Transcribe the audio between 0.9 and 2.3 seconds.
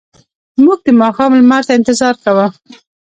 ماښام لمر ته انتظار